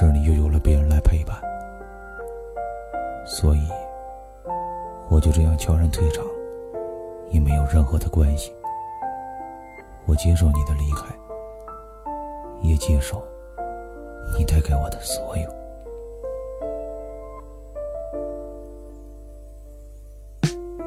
[0.00, 1.36] 是你又有了别人来陪伴，
[3.26, 3.68] 所以
[5.08, 6.24] 我就这样悄然退场，
[7.30, 8.52] 也没有任何的关系。
[10.06, 11.12] 我接受你的离开，
[12.62, 13.20] 也接受
[14.38, 15.50] 你带给我的所有。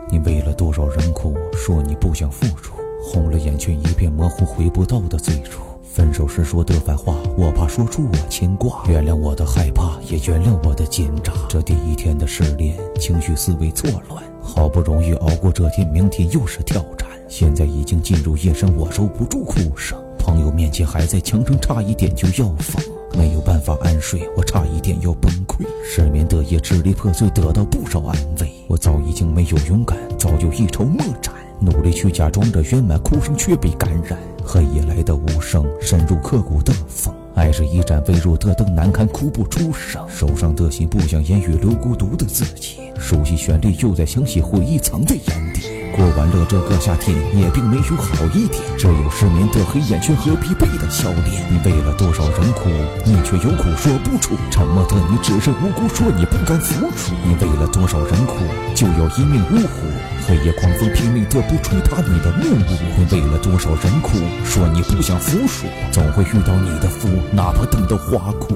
[0.09, 5.61] 你为了多少人哭，说你不想付出，红了眼圈一片模糊，回不到的最初。
[5.93, 8.81] 分手时说的反话，我怕说出我牵挂。
[8.87, 11.33] 原谅我的害怕，也原谅我的奸诈。
[11.49, 17.09] 这第一天的失恋，情绪思维错乱，好不容易熬过这天，明天又是挑战。
[17.27, 20.01] 现在已经进入夜深，我收不住哭声。
[20.17, 22.81] 朋友面前还在强撑，差一点就要疯。
[23.13, 25.65] 没有办法安睡，我差一点要崩溃。
[25.83, 28.49] 失眠的夜支离破碎，得到不少安慰。
[28.69, 31.33] 我早已经没有勇敢，早就一筹莫展。
[31.63, 34.17] 努力去假装着圆满，哭声却被感染。
[34.43, 37.13] 黑夜来的无声，深入刻骨的风。
[37.35, 40.03] 爱是一盏微弱的灯，难堪哭不出声。
[40.09, 42.77] 受伤的心不想言语，留孤独的自己。
[42.99, 45.61] 熟悉旋律，又在想起回忆藏在眼底。
[45.95, 48.59] 过完了这个夏天，也并没有好一点。
[48.77, 51.45] 只有失眠的黑眼圈和疲惫的笑脸。
[51.51, 52.10] 你为了多
[52.51, 52.69] 苦，
[53.05, 54.35] 你却有苦说不出。
[54.49, 57.13] 沉默的你只是无辜，说你不敢服输。
[57.23, 58.35] 你为了多少人苦，
[58.75, 59.87] 就要一命呜呼。
[60.27, 62.55] 黑夜狂风拼命的不触达你的目。
[62.97, 65.65] 你为了多少人苦，说你不想服输。
[65.91, 68.55] 总会遇到你的福，哪怕等到花枯。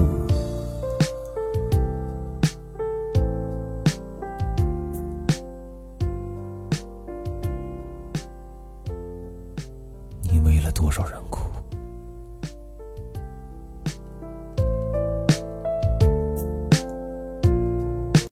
[10.21, 11.44] 你为了多少人哭？